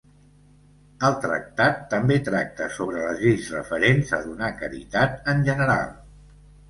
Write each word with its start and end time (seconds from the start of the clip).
El 1.09 1.17
tractat 1.25 1.83
també 1.91 2.17
tracta 2.29 2.69
sobre 2.77 3.03
les 3.03 3.21
lleis 3.25 3.51
referents 3.57 4.13
a 4.19 4.23
donar 4.27 4.51
caritat 4.63 5.31
en 5.35 5.45
general. 5.51 5.95